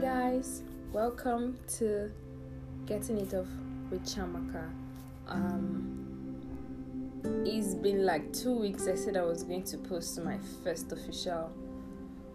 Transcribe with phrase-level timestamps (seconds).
[0.00, 2.12] guys, welcome to
[2.84, 3.46] Getting It Off
[3.90, 4.70] with Chiamaka.
[5.26, 6.36] Um,
[7.46, 8.88] it's been like two weeks.
[8.88, 11.50] I said I was going to post my first official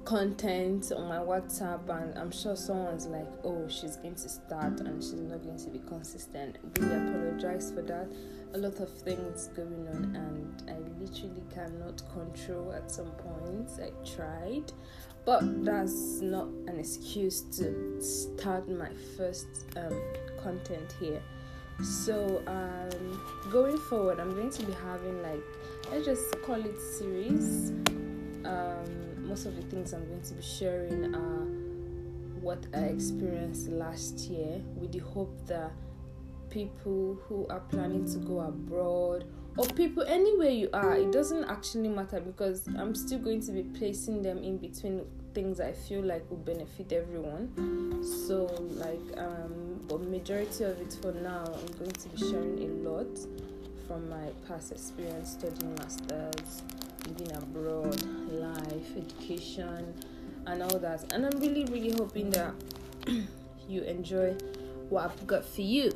[0.06, 5.02] content on my WhatsApp, and I'm sure someone's like, "Oh, she's going to start and
[5.02, 8.12] she's not going to be consistent." Really apologize for that.
[8.54, 13.80] A lot of things going on, and I literally cannot control at some points.
[13.80, 14.72] I tried,
[15.26, 19.48] but that's not an excuse to start my first
[19.78, 20.02] um,
[20.42, 21.22] content here.
[21.81, 25.44] So, um, going forward, I'm going to be having like
[25.92, 27.72] let's just call it series.
[28.45, 31.45] Um, most of the things I'm going to be sharing are
[32.41, 35.72] what I experienced last year, with the hope that
[36.49, 39.23] people who are planning to go abroad
[39.55, 43.63] or people anywhere you are it doesn't actually matter because i'm still going to be
[43.63, 45.02] placing them in between
[45.34, 47.47] things i feel like will benefit everyone.
[48.03, 52.89] So like um but majority of it for now i'm going to be sharing a
[52.89, 53.17] lot
[53.88, 56.63] from my past experience studying masters
[57.07, 59.94] living abroad life education
[60.47, 62.53] and all that and i'm really really hoping that
[63.67, 64.31] you enjoy
[64.89, 65.91] what i've got for you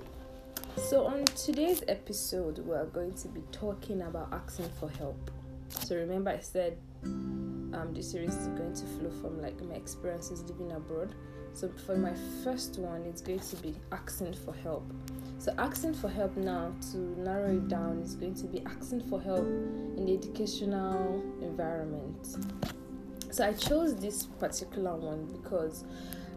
[0.77, 5.31] so, on today's episode, we are going to be talking about asking for help.
[5.69, 10.43] So, remember, I said um, this series is going to flow from like my experiences
[10.43, 11.15] living abroad.
[11.53, 14.91] So, for my first one, it's going to be asking for help.
[15.45, 19.21] So, asking for help now, to narrow it down, is going to be asking for
[19.21, 22.37] help in the educational environment.
[23.29, 25.83] So, I chose this particular one because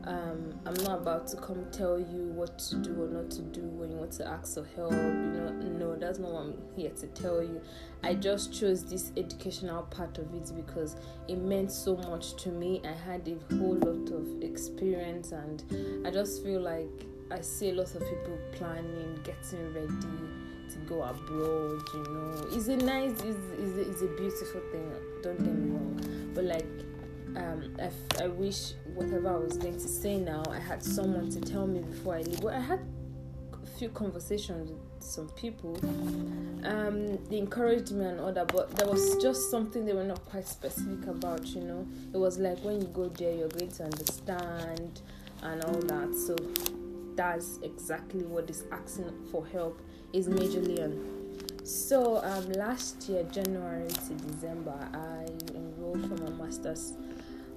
[0.05, 3.63] um, I'm not about to come tell you what to do or not to do
[3.63, 4.93] when you want to ask for help.
[4.93, 7.63] You know, no, that's not what I'm here to tell you.
[8.03, 10.97] I just chose this educational part of it because
[11.29, 12.83] it meant so much to me.
[12.85, 15.65] I had a whole lot of experience, and
[16.07, 21.03] I just feel like I see a lot of people planning, getting ready to go
[21.03, 21.83] abroad.
[21.95, 24.93] You know, it's a nice, it's, it's, a, beautiful thing.
[25.23, 26.67] Don't get me wrong, but like
[27.37, 31.41] um, I, I wish whatever I was going to say now, I had someone to
[31.41, 32.41] tell me before I leave.
[32.41, 32.81] But I had
[33.53, 35.79] a few conversations with some people.
[36.65, 40.25] Um, they encouraged me and all that, but there was just something they were not
[40.25, 41.47] quite specific about.
[41.47, 45.03] You know, it was like when you go there, you're going to understand
[45.43, 46.15] and all that.
[46.15, 46.37] So
[47.19, 51.35] that's exactly what is asking for help is Major on.
[51.65, 56.95] So um, last year, January to December, I enrolled for my master's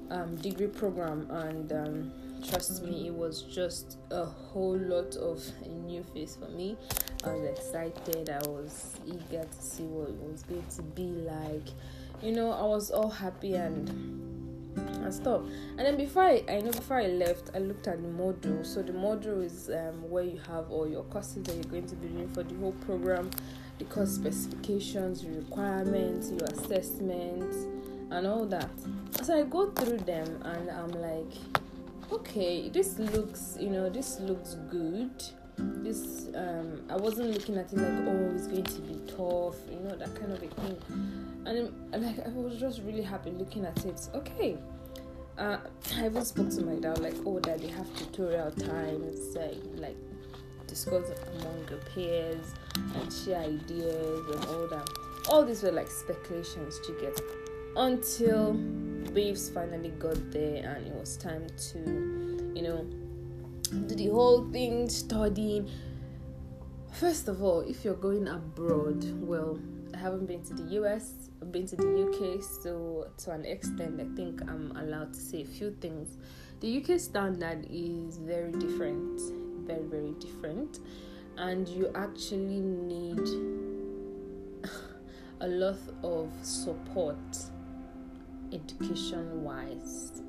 [0.09, 2.11] um, degree program, and um,
[2.49, 6.75] trust me, it was just a whole lot of a new face for me.
[7.23, 11.67] I was excited, I was eager to see what it was going to be like.
[12.23, 14.40] You know, I was all happy and
[14.75, 15.41] and stuff.
[15.77, 18.65] And then before I, I know before I left, I looked at the module.
[18.65, 21.95] So the module is um, where you have all your courses that you're going to
[21.95, 23.29] be doing for the whole program,
[23.79, 27.57] the course specifications, your requirements, your assessments,
[28.11, 28.69] and all that.
[29.23, 31.33] So I go through them and I'm like,
[32.11, 35.11] okay, this looks, you know, this looks good.
[35.57, 39.79] This, um, I wasn't looking at it like, oh, it's going to be tough, you
[39.79, 41.30] know, that kind of a thing.
[41.45, 44.09] And, and like, I was just really happy looking at it.
[44.13, 44.57] Okay,
[45.37, 45.57] uh,
[45.95, 49.97] I even spoke to my dad like, oh, that they have tutorial times, like, like
[50.67, 54.87] discuss among your peers and share ideas and all that.
[55.29, 57.19] All these were like speculations to get
[57.75, 58.53] until
[59.13, 61.79] babes finally got there and it was time to,
[62.55, 62.85] you know,
[63.87, 65.69] do the whole thing, studying.
[66.93, 69.59] First of all, if you're going abroad, well,
[69.93, 73.99] I haven't been to the US, I've been to the UK, so to an extent,
[73.99, 76.17] I think I'm allowed to say a few things.
[76.59, 79.19] The UK standard is very different,
[79.65, 80.79] very, very different,
[81.37, 83.27] and you actually need
[85.41, 87.17] a lot of support
[88.53, 90.21] education wise.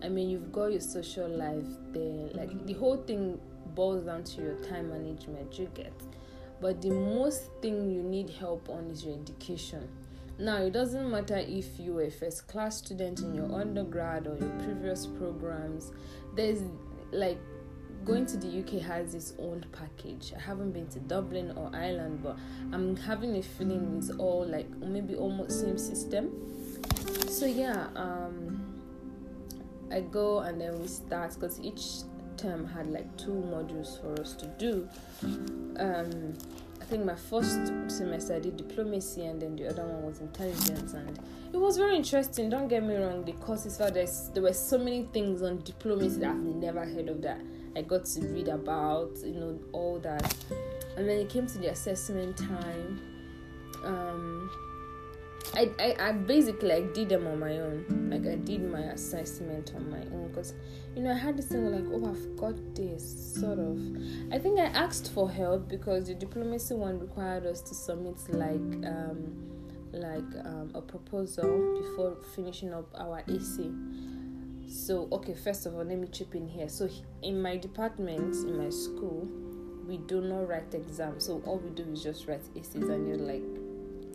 [0.00, 3.40] I mean, you've got your social life there, like the whole thing
[3.74, 5.92] boils down to your time management, you get.
[6.60, 9.88] But the most thing you need help on is your education.
[10.42, 14.36] Now, it doesn't matter if you were a first class student in your undergrad or
[14.36, 15.92] your previous programs,
[16.34, 16.60] there's
[17.12, 17.38] like
[18.04, 20.32] going to the UK has its own package.
[20.36, 22.36] I haven't been to Dublin or Ireland, but
[22.72, 26.32] I'm having a feeling it's all like maybe almost same system
[27.32, 28.60] so yeah um
[29.90, 32.02] i go and then we start because each
[32.36, 34.88] term had like two modules for us to do
[35.78, 36.34] um
[36.82, 40.94] I think my first semester I did diplomacy, and then the other one was intelligence,
[40.94, 41.16] and
[41.52, 42.50] it was very interesting.
[42.50, 46.30] Don't get me wrong, the courses felt there were so many things on diplomacy that
[46.30, 47.40] I've never heard of that
[47.76, 50.34] I got to read about, you know, all that.
[50.96, 53.00] And then it came to the assessment time.
[53.84, 54.50] Um,
[55.54, 58.08] I, I, I basically like did them on my own.
[58.10, 60.54] Like I did my assessment on my own because
[60.96, 63.78] you know I had this thing like oh I've got this sort of.
[64.32, 68.86] I think I asked for help because the diplomacy one required us to submit like
[68.86, 69.48] um
[69.92, 73.70] like um, a proposal before finishing up our essay.
[74.68, 76.68] So okay, first of all, let me chip in here.
[76.68, 76.88] So
[77.22, 79.28] in my department in my school,
[79.86, 81.26] we do not write exams.
[81.26, 83.61] So all we do is just write essays, and you're like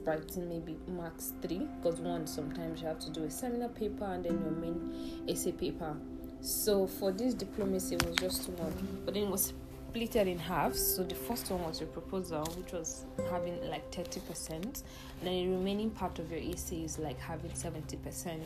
[0.07, 4.24] writing maybe max three because one sometimes you have to do a seminar paper and
[4.24, 5.95] then your main essay paper.
[6.42, 9.54] So for this diplomacy it was just one but then it was
[9.89, 10.74] split in half.
[10.75, 14.74] So the first one was your proposal which was having like 30% and
[15.21, 18.39] then the remaining part of your essay is like having 70%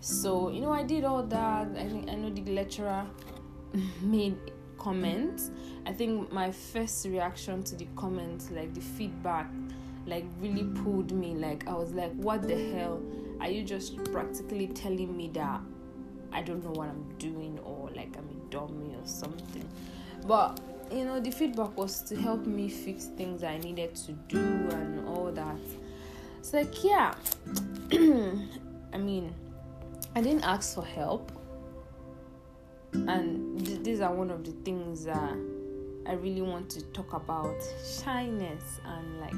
[0.00, 1.68] so you know i did all that.
[1.76, 3.06] I think i know the lecturer
[4.02, 4.36] made
[4.82, 5.52] comments.
[5.86, 9.46] I think my first reaction to the comments like the feedback
[10.06, 11.34] like really pulled me.
[11.34, 13.00] Like i was like what the hell?
[13.40, 15.60] Are you just practically telling me that
[16.32, 19.68] i don't know what i'm doing or like i'm a dummy or something?
[20.26, 20.60] But
[20.90, 25.08] you know the feedback was to help me fix things i needed to do and
[25.08, 25.56] all that.
[26.38, 27.14] It's like yeah
[27.92, 29.34] i mean
[30.14, 31.32] i didn't ask for help.
[32.92, 35.34] And th- these are one of the things that
[36.06, 37.56] i really want to talk about
[38.02, 39.34] shyness and like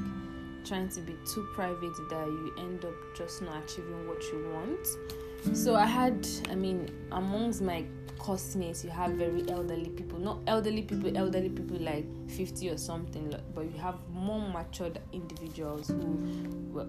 [0.65, 5.55] trying to be too private that you end up just not achieving what you want.
[5.55, 7.85] So I had, I mean, amongst my
[8.17, 13.33] classmates, you have very elderly people, not elderly people, elderly people like 50 or something,
[13.53, 16.87] but you have more matured individuals who were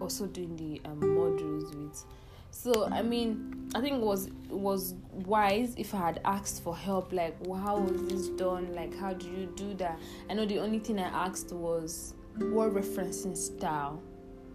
[0.00, 2.04] also doing the um, modules with.
[2.50, 6.74] So I mean, I think it was it was wise if I had asked for
[6.74, 7.12] help.
[7.12, 8.74] Like, well, how was this done?
[8.74, 9.98] Like, how do you do that?
[10.30, 14.00] I know the only thing I asked was what referencing style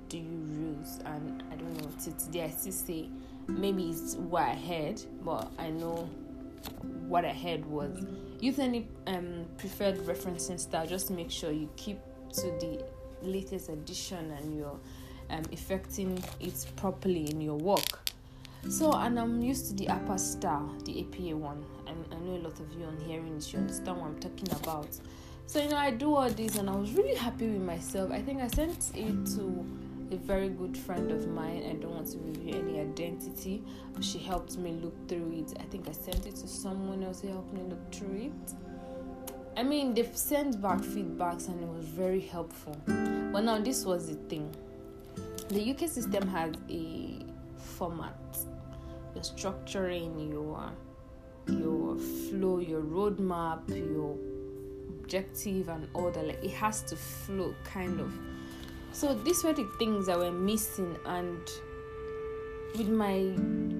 [0.09, 0.99] do you use?
[1.05, 3.09] And I don't know, today I still say
[3.47, 6.09] maybe it's what I heard, but I know
[7.07, 8.05] what I heard was
[8.39, 10.87] use any um, preferred referencing style.
[10.87, 11.99] Just make sure you keep
[12.33, 12.85] to the
[13.21, 14.79] latest edition and you're
[15.29, 18.09] um, effecting it properly in your work.
[18.69, 21.65] So, and I'm used to the upper style, the APA one.
[21.85, 24.49] And I know a lot of you on hearing this, you understand what I'm talking
[24.51, 24.87] about.
[25.45, 28.11] So you know, I do all this, and I was really happy with myself.
[28.11, 29.65] I think I sent it to
[30.11, 31.63] a very good friend of mine.
[31.69, 33.63] I don't want to reveal any identity,
[34.01, 35.57] she helped me look through it.
[35.59, 38.53] I think I sent it to someone else who helped me look through it.
[39.55, 42.75] I mean, they've sent back feedbacks and it was very helpful.
[42.85, 44.53] But now, this was the thing
[45.49, 47.25] the UK system has a
[47.57, 48.15] format,
[49.13, 50.71] your structuring, your
[51.47, 54.17] your flow, your roadmap, your
[55.03, 58.13] objective and all that like it has to flow kind of.
[58.91, 61.39] So these were the things that were missing and
[62.77, 63.35] with my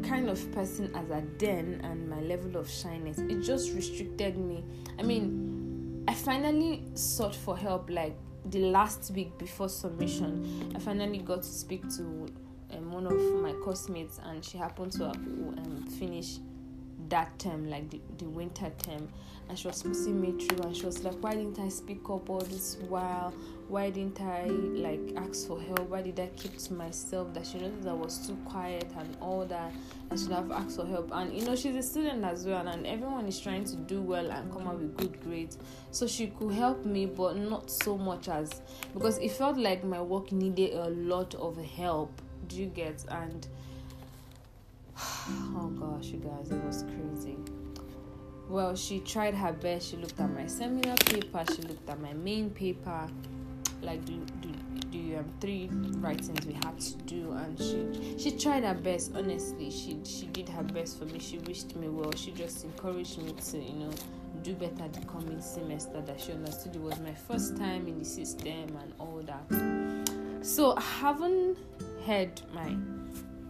[0.08, 4.64] kind of person as a den and my level of shyness it just restricted me.
[5.00, 8.16] I mean i finally sought for help like
[8.46, 10.74] the last week before submission.
[10.76, 12.28] I finally got to speak to
[12.72, 16.40] um, one of my classmates and she happened to um, finish
[17.10, 19.10] that term like the, the winter term.
[19.50, 22.30] And she was pushing me through and she was like why didn't i speak up
[22.30, 23.34] all this while?
[23.68, 25.90] Why didn't i like ask for help?
[25.90, 29.46] Why did i keep to myself that she noticed i was too quiet and all
[29.46, 29.74] that?
[30.10, 31.10] I should have asked for help.
[31.12, 34.32] And you know she's a student as well and everyone is trying to do well
[34.32, 35.58] and come up with good grades.
[35.92, 38.62] So she could help me but not so much as
[38.94, 42.22] because it felt like my work needed a lot of help.
[42.48, 43.04] Do you get?
[43.10, 43.48] And
[45.58, 47.38] oh gosh you guys it was crazy
[48.50, 49.90] well, she tried her best.
[49.90, 53.08] She looked at my seminar paper, she looked at my main paper,
[53.82, 58.64] like the, the, the um, three writings we had to do, and she she tried
[58.64, 59.14] her best.
[59.16, 61.20] Honestly, she she did her best for me.
[61.20, 62.12] She wished me well.
[62.16, 63.92] She just encouraged me to you know
[64.44, 66.02] do better the coming semester.
[66.02, 70.46] That she understood it was my first time in the system and all that.
[70.46, 71.58] So I haven't
[72.06, 72.76] had my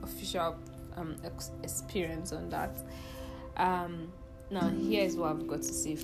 [0.03, 0.55] official
[0.95, 2.77] um, ex- experience on that.
[3.57, 4.11] Um,
[4.49, 5.97] now, here is what I've got to say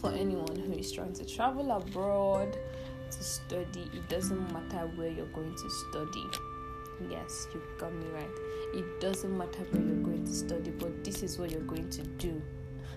[0.00, 2.56] for anyone who is trying to travel abroad
[3.10, 3.88] to study.
[3.92, 6.24] It doesn't matter where you're going to study.
[7.10, 8.30] Yes, you got me right.
[8.74, 12.02] It doesn't matter where you're going to study, but this is what you're going to
[12.02, 12.40] do.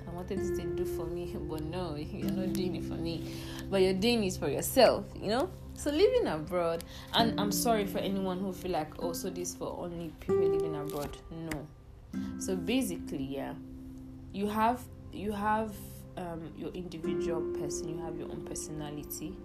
[0.08, 3.34] I wanted to do for me, but no, you're not doing it for me.
[3.70, 5.50] But you're doing it for yourself, you know?
[5.80, 6.84] So living abroad,
[7.14, 10.76] and I'm sorry for anyone who feel like oh, so this for only people living
[10.76, 11.16] abroad.
[11.32, 11.66] No.
[12.38, 13.54] So basically, yeah,
[14.34, 14.82] you have
[15.14, 15.72] you have
[16.18, 19.38] um, your individual person, you have your own personality.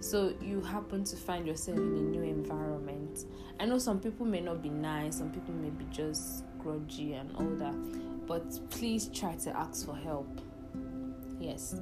[0.00, 3.24] So you happen to find yourself in a new environment.
[3.58, 7.34] I know some people may not be nice, some people may be just grudgy and
[7.34, 10.42] all that, but please try to ask for help.
[11.40, 11.76] Yes,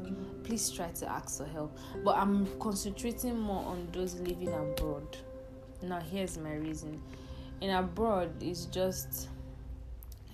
[0.44, 1.78] please try to ask for help.
[2.04, 5.16] But I'm concentrating more on those living abroad.
[5.82, 7.00] Now, here's my reason.
[7.60, 9.28] In abroad, it's just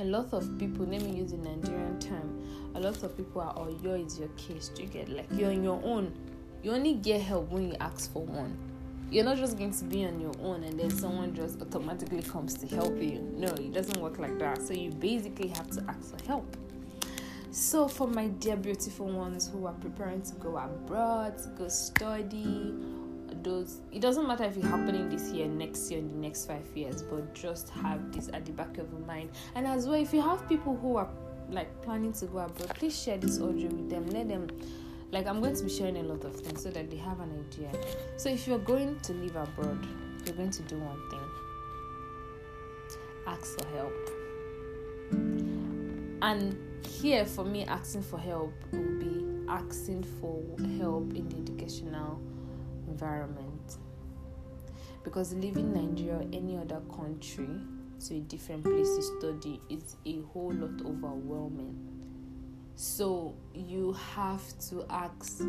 [0.01, 3.55] a lot of people, let me use the Nigerian term, a lot of people are,
[3.57, 4.71] oh, your is your case.
[4.77, 6.13] You get like you're on your own?
[6.63, 8.57] You only get help when you ask for one.
[9.11, 12.55] You're not just going to be on your own and then someone just automatically comes
[12.55, 13.21] to help you.
[13.37, 14.63] No, it doesn't work like that.
[14.63, 16.57] So you basically have to ask for help.
[17.53, 22.73] So, for my dear beautiful ones who are preparing to go abroad, to go study,
[23.43, 26.67] those it doesn't matter if it's happening this year, next year, in the next five
[26.75, 29.29] years, but just have this at the back of your mind.
[29.55, 31.11] And as well, if you have people who are
[31.51, 34.07] like planning to go abroad, please share this audio with them.
[34.07, 34.49] Let them
[35.11, 37.47] like I'm going to be sharing a lot of things so that they have an
[37.51, 37.71] idea.
[38.17, 39.87] So if you're going to live abroad,
[40.25, 41.21] you're going to do one thing.
[43.27, 44.22] Ask for help.
[46.23, 50.41] And here for me asking for help will be asking for
[50.79, 52.21] help in the educational
[52.87, 53.79] environment.
[55.03, 57.49] Because living Nigeria or any other country
[58.07, 61.92] to a different place to study is a whole lot overwhelming
[62.75, 65.41] so you have to ask,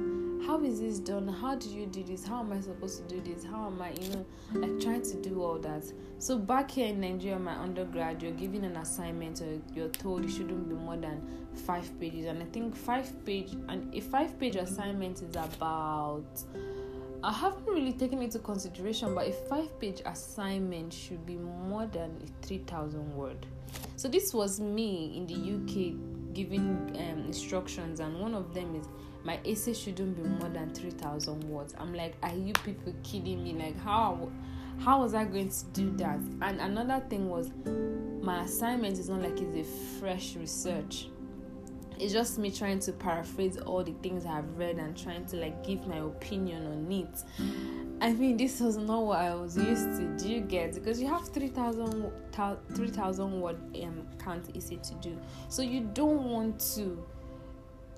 [0.46, 1.28] how is this done?
[1.28, 2.26] How do you do this?
[2.26, 3.44] How am I supposed to do this?
[3.46, 5.86] How am I, you know, like trying to do all that?
[6.20, 10.32] So back here in Nigeria, my undergrad, you're given an assignment or you're told it
[10.32, 11.26] shouldn't be more than
[11.66, 12.26] five pages.
[12.26, 16.26] And I think five page and a five page assignment is about
[17.24, 22.20] I haven't really taken into consideration, but a five page assignment should be more than
[22.42, 23.46] 3,000 word.
[23.96, 25.96] So this was me in the UK
[26.34, 28.88] giving um, instructions, and one of them is
[29.24, 31.74] my essay shouldn't be more than 3,000 words.
[31.78, 33.54] I'm like, are you people kidding me?
[33.54, 34.30] Like, how
[34.80, 36.20] how was I going to do that?
[36.42, 37.52] And another thing was,
[38.22, 41.08] my assignment is not like it's a fresh research.
[42.00, 45.64] It's just me trying to paraphrase all the things I've read and trying to like
[45.66, 47.24] give my opinion on it.
[48.04, 50.18] I mean, this was not what I was used to.
[50.18, 50.74] Do you get?
[50.74, 52.12] Because you have 3,000
[52.76, 52.88] 3,
[53.40, 55.18] word um, count essay to do.
[55.48, 57.02] So you don't want to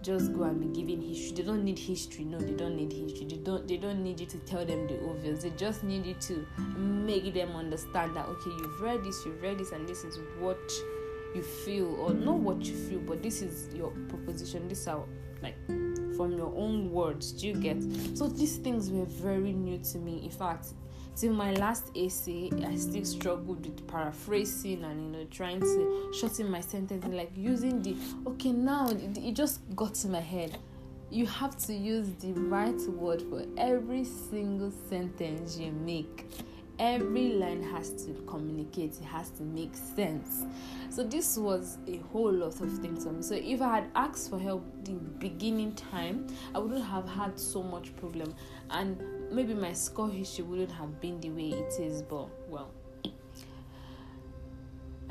[0.03, 1.37] just go and be giving history.
[1.37, 2.23] They don't need history.
[2.23, 3.25] No, they don't need history.
[3.25, 5.41] They don't they don't need you to tell them the obvious.
[5.41, 6.45] They just need you to
[6.77, 10.71] make them understand that okay, you've read this, you've read this, and this is what
[11.33, 14.67] you feel, or not what you feel, but this is your proposition.
[14.67, 15.07] This is how
[15.41, 15.55] like
[16.15, 17.31] from your own words.
[17.31, 17.81] Do you get?
[18.15, 20.21] So these things were very new to me.
[20.23, 20.67] In fact,
[21.15, 26.49] till my last essay, I still struggled with paraphrasing and you know trying to shorten
[26.49, 27.95] my sentence like using the
[28.27, 30.57] okay now it, it just got to my head.
[31.11, 36.27] You have to use the right word for every single sentence you make
[36.79, 40.45] every line has to communicate it has to make sense.
[40.89, 43.21] So this was a whole lot of things for me.
[43.21, 47.39] So if i had asked for help in the beginning time i wouldn't have had
[47.39, 48.33] so much problem.
[48.69, 49.01] And
[49.31, 52.71] maybe my score history wouldn't have been the way it is but well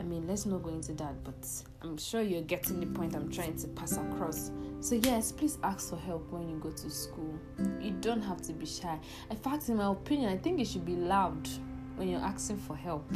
[0.04, 1.34] mean, let's not go into that, but
[1.82, 4.50] I'm sure you're getting the point I'm trying to pass across.
[4.80, 7.38] So, yes, please ask for help when you go to school.
[7.80, 8.99] You don't have to be shy.
[9.30, 11.49] In fact, in my opinion, I think you should be loud
[11.96, 13.11] when you're asking for help.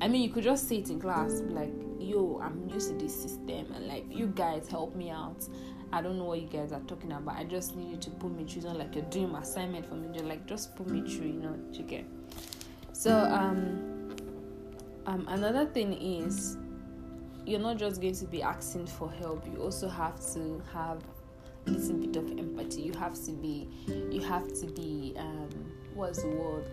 [0.00, 3.14] I mean, you could just say it in class, like, yo, I'm used to this
[3.14, 5.48] system, and like, you guys help me out.
[5.92, 7.36] I don't know what you guys are talking about.
[7.36, 8.62] I just need you to put me through.
[8.62, 10.08] Not like you're doing assignment for me.
[10.14, 12.04] You're like, just put me through, you know, you get.
[12.92, 13.89] So, um,
[15.06, 16.56] um, another thing is
[17.46, 21.02] you're not just going to be asking for help you also have to have
[21.66, 22.82] a little bit of empathy.
[22.82, 23.68] You have to be
[24.10, 25.48] you have to be um,
[25.94, 26.70] what's the word?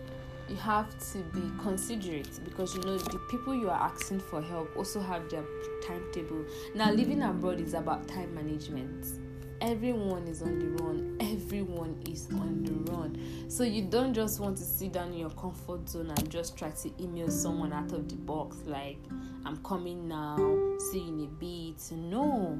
[0.48, 4.74] You have to be considerate because you know the people you are asking for help
[4.76, 5.44] also have their
[5.86, 6.44] timetable.
[6.74, 9.06] Now living abroad is about time management
[9.60, 11.16] everyone is on the run.
[11.20, 13.18] Everyone is on the run.
[13.48, 16.70] So you don't just want to sit down in your comfort zone and just try
[16.70, 18.98] to email someone out of the box like
[19.44, 20.36] i'm coming now
[20.90, 21.92] see you in a bit.
[21.92, 22.58] No.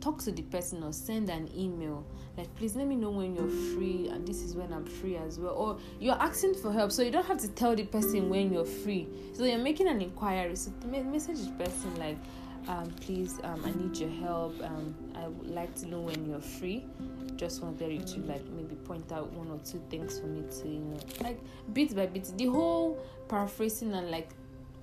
[0.00, 2.04] Talk to the person or send an email
[2.36, 5.38] like please let me know when you're free and this is when i'm free as
[5.38, 5.54] well.
[5.54, 8.64] Or you're asking for help so you don't have to tell the person when you're
[8.64, 9.08] free.
[9.32, 10.56] So you're making an inquiry.
[10.56, 12.18] So message the person like
[12.68, 14.60] um, please um, i need your help.
[14.62, 16.84] Um, i would like to know when you're free.
[17.36, 20.68] Just wanted you to like maybe point out one or two things for me to
[20.68, 21.40] you know like
[21.72, 22.32] bit by bit.
[22.36, 24.30] The whole paraphrasing and like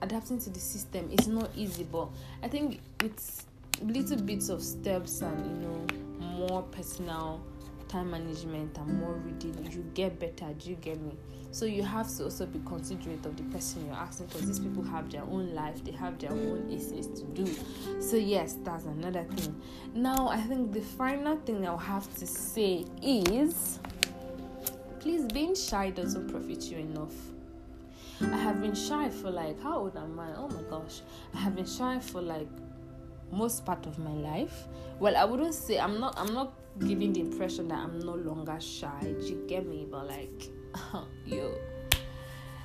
[0.02, 2.08] adapting to the system is not easy but
[2.42, 3.46] i think it's
[3.84, 7.40] little bits of steps and you know more personal
[7.88, 9.70] time management and more reading.
[9.72, 11.12] You get better do you get me
[11.52, 14.84] so you have to also be considerate of the person you're asking because these people
[14.84, 17.48] have their own life they have their own issues to do
[18.02, 19.62] so yes that's another thing
[19.94, 23.80] now i think the final thing i'll have to say is
[25.00, 27.14] please being shy doesn't profit you enough
[28.32, 30.30] I have been shy for like how old am I?
[30.36, 31.02] Oh my gosh.
[31.34, 32.48] I have been shy for like
[33.32, 34.68] most part of my life.
[35.00, 38.60] Well, I wouldn't say I'm not I'm not giving the impression that I'm no longer
[38.60, 39.00] shy.
[39.02, 39.88] Do you get me?
[39.90, 40.50] But like
[41.26, 41.54] yo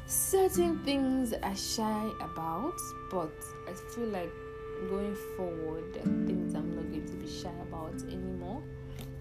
[0.07, 2.79] certain things I shy about,
[3.11, 3.33] but
[3.69, 4.31] I feel like
[4.89, 8.63] going forward things I'm not going to be shy about anymore.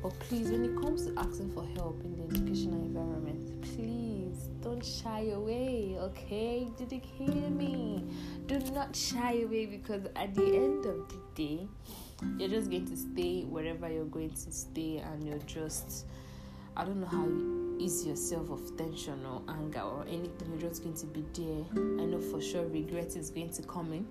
[0.03, 4.85] But please, when it comes to asking for help in the educational environment, please don't
[4.85, 6.67] shy away, okay?
[6.77, 8.03] Did you hear me?
[8.45, 11.67] Do not shy away because at the end of the day,
[12.37, 16.05] you're just going to stay wherever you're going to stay, and you're just,
[16.77, 20.83] I don't know how you ease yourself of tension or anger or anything, you're just
[20.83, 21.65] going to be there.
[21.73, 24.07] I know for sure regret is going to come in.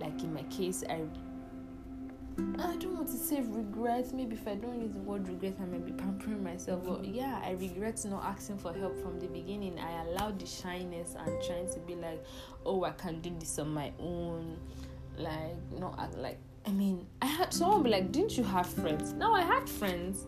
[0.00, 1.02] Like in my case, I
[2.58, 4.12] I don't want to say regret.
[4.12, 6.84] Maybe if I don't use the word regret, I may be pampering myself.
[6.84, 9.78] But yeah, I regret not asking for help from the beginning.
[9.78, 12.24] I allowed the shyness and trying to be like,
[12.66, 14.58] oh, I can do this on my own.
[15.16, 19.12] Like, not like, I mean, I had someone be like, didn't you have friends?
[19.12, 20.26] No, I had friends.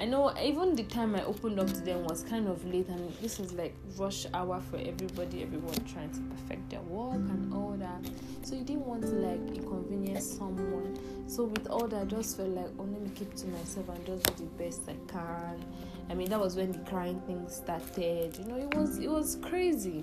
[0.00, 3.12] I know even the time I opened up to them was kind of late, and
[3.20, 7.76] this was like rush hour for everybody, everyone trying to perfect their work and all
[7.78, 8.10] that.
[8.40, 10.98] So you didn't want to like inconvenience someone.
[11.28, 14.06] So with all that, I just felt like, oh, let me keep to myself and
[14.06, 15.62] just do the best I can.
[16.08, 18.38] I mean, that was when the crying thing started.
[18.38, 20.02] You know, it was it was crazy.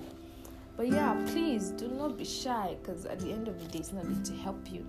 [0.75, 3.93] But yeah, please do not be shy because at the end of the day, it's
[3.93, 4.85] not going to help you.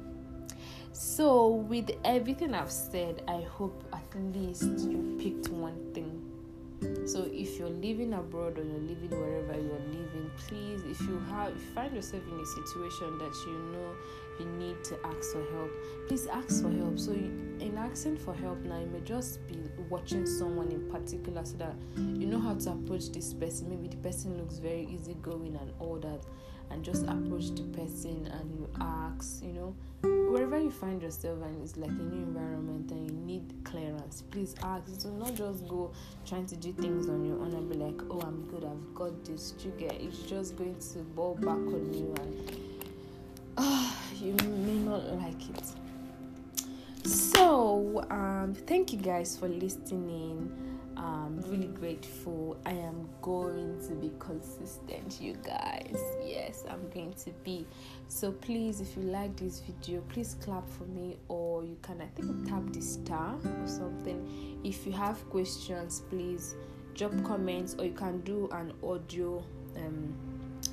[0.93, 6.25] So, with everything I've said, I hope at least you picked one thing.
[7.07, 11.51] So, if you're living abroad or you're living wherever you're living, please, if you have,
[11.51, 13.95] if you find yourself in a situation that you know
[14.39, 15.71] you need to ask for help,
[16.09, 16.99] please ask for help.
[16.99, 21.57] So, in asking for help now, you may just be watching someone in particular so
[21.59, 23.69] that you know how to approach this person.
[23.71, 26.25] Maybe the person looks very easygoing and all that
[26.71, 29.75] and just approach the person and you ask, you know,
[30.31, 34.55] wherever you find yourself and it's like a new environment and you need clearance, please
[34.63, 35.03] ask.
[35.03, 35.93] Do not just go
[36.27, 39.25] trying to do things on your own and be like, oh, I'm good, I've got
[39.25, 39.55] this.
[39.61, 42.61] You get it's just going to ball back on you and
[43.57, 47.09] uh, you may not like it.
[47.09, 50.78] So, um, thank you guys for listening.
[50.99, 52.57] I'm really grateful.
[52.67, 55.97] I am going to be consistent, you guys.
[56.25, 57.67] Yes, I'm going to be.
[58.09, 62.07] So please, if you like this video, please clap for me, or you can I
[62.21, 64.61] think tap the star or something.
[64.65, 66.57] If you have questions, please
[66.95, 69.45] drop comments, or you can do an audio.
[69.77, 70.15] Um,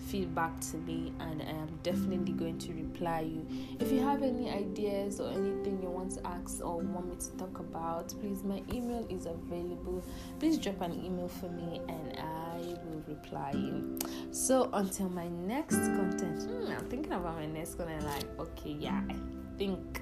[0.06, 3.46] feedback to me and I am definitely going to reply you.
[3.80, 7.38] If you have any ideas or anything you want to ask or want me to
[7.38, 10.04] talk about, please my email is available.
[10.40, 13.98] Please drop an email for me and I will reply you.
[14.32, 19.02] So until my next content, hmm, I'm thinking about my next content like okay yeah
[19.10, 19.16] I
[19.58, 20.02] think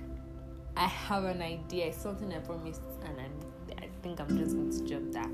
[0.75, 1.87] I have an idea.
[1.87, 5.29] It's something I promised and I, I think I'm just going to jump that.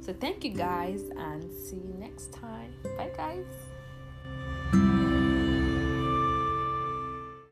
[0.00, 2.72] So thank you guys and see you next time.
[2.96, 3.67] Bye guys.